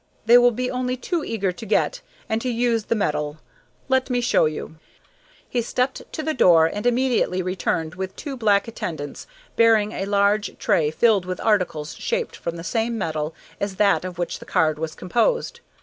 They 0.25 0.39
will 0.39 0.49
be 0.49 0.71
only 0.71 0.97
too 0.97 1.23
eager 1.23 1.51
to 1.51 1.63
get 1.63 2.01
and 2.27 2.41
to 2.41 2.49
use 2.49 2.85
the 2.85 2.95
metal. 2.95 3.37
Let 3.87 4.09
me 4.09 4.19
show 4.19 4.45
you." 4.47 4.77
He 5.47 5.61
stepped 5.61 6.11
to 6.11 6.23
the 6.23 6.33
door 6.33 6.65
and 6.65 6.87
immediately 6.87 7.43
returned 7.43 7.93
with 7.93 8.15
two 8.15 8.35
black 8.35 8.67
attendants 8.67 9.27
bearing 9.55 9.91
a 9.91 10.05
large 10.07 10.57
tray 10.57 10.89
filled 10.89 11.25
with 11.27 11.39
articles 11.41 11.93
shaped 11.95 12.35
from 12.35 12.55
the 12.55 12.63
same 12.63 12.97
metal 12.97 13.35
as 13.59 13.75
that 13.75 14.03
of 14.03 14.17
which 14.17 14.39
the 14.39 14.45
card 14.45 14.79
was 14.79 14.95
composed. 14.95 15.59